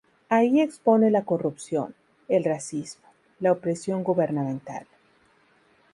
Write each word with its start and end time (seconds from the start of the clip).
Allí 0.29 0.61
expone 0.61 1.11
la 1.11 1.25
corrupción, 1.25 1.93
el 2.27 2.43
racismo, 2.43 3.05
la 3.39 3.51
opresión 3.51 4.01
gubernamental. 4.03 4.87